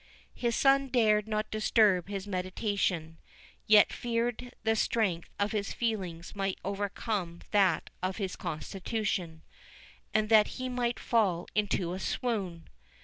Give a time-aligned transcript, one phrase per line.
[0.33, 3.19] His son dared not disturb his meditation,
[3.67, 9.43] yet feared the strength of his feelings might overcome that of his constitution,
[10.11, 12.67] and that he might fall into a swoon.